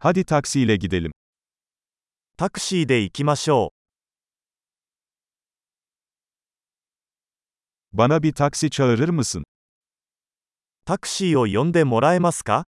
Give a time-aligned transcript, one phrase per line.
[0.00, 1.12] Hadi taksiyle gidelim.
[2.36, 3.72] タクシーで行きましょ
[7.92, 9.40] Bana bir taksi çağırır mısın?
[9.40, 9.44] う。
[10.84, 12.64] タクシーを呼んでもらえますか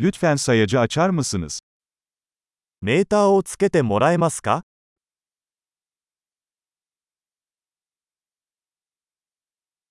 [0.00, 1.60] Lütfen sayacı açar mısınız?
[2.82, 4.64] メーターをつけてもらえますか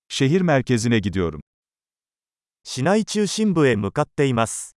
[0.08, 1.40] Şehir merkezine gidiyorum.
[2.66, 4.74] 市内中心部へ向かっています。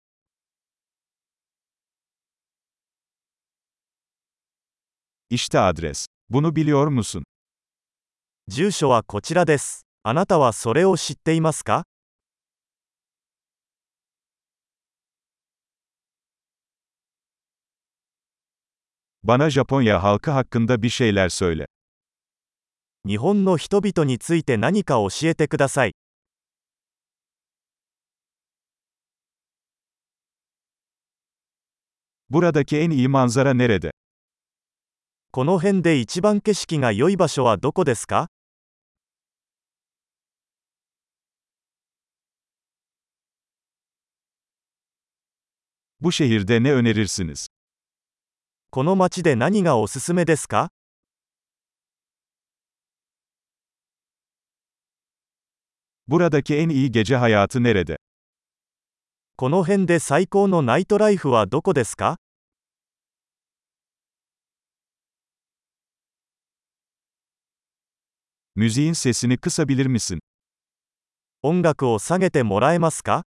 [8.48, 9.86] 住所はこちらです。
[10.02, 11.84] あなたはそれを知っていますか.
[23.06, 25.92] 日本の人々について何か教えてください。
[32.34, 33.90] Buradaki en iyi manzara nerede?
[35.32, 38.28] この辺で一番景色が良い場所はどこですか
[46.00, 47.46] Bu şehirde ne önerirsiniz?
[48.70, 50.70] この街で何がおすすめですか
[56.08, 57.96] Buradaki en iyi gece hayatı nerede?
[59.36, 62.18] この辺で最高のナイトライフはどこですか
[68.56, 70.20] Müziğin sesini kısabilir misin?
[71.42, 73.24] 音楽を下げてもらえますか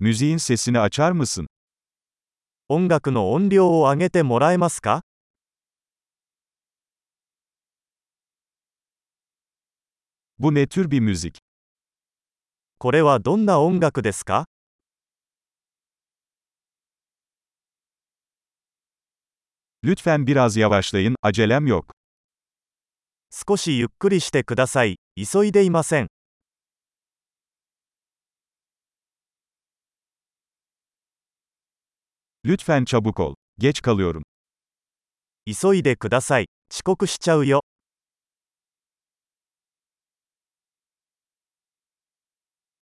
[0.00, 1.46] Müziğin sesini açar mısın?
[2.68, 5.02] 音楽の音量を上げてもらえますか
[10.38, 11.38] Bu ne tür bir müzik?
[12.78, 14.46] これはどんな音楽ですか
[19.83, 21.91] Lütfen biraz yavaşlayın, acelem yok.
[23.29, 24.97] 少しゆっくりしてください。
[25.15, 26.07] 急いでいません。
[32.45, 33.35] Lütfen çabuk ol.
[33.57, 34.23] Geç kalıyorum.
[35.45, 36.47] 急いでください。
[36.71, 37.61] 遅刻しちゃうよ。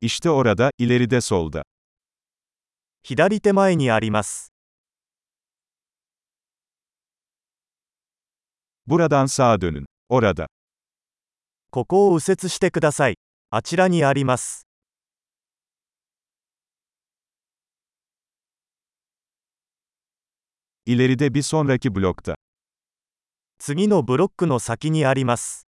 [0.01, 1.63] İşte orada, ileride solda.
[3.03, 4.51] 左手前にあります。
[8.90, 9.86] Buradan sağa dönün.
[10.08, 10.46] Orada.
[11.70, 13.14] ここを右折してください。
[13.50, 14.66] あちらにあります。
[20.86, 22.34] İleride bir sonraki blokta.
[23.58, 25.68] 次のブロックの先にあります。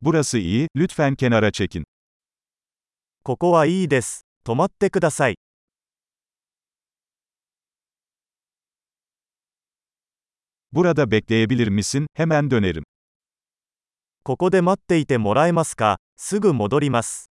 [0.00, 1.84] Burası iyi, lütfen kenara çekin.
[3.24, 4.24] ここはいいです。
[4.44, 5.34] 止まってください。
[10.71, 12.07] Burada bekleyebilir misin?
[12.13, 12.83] Hemen dönerim.
[14.23, 17.28] ここで待っていてもらえますかすぐ戻ります。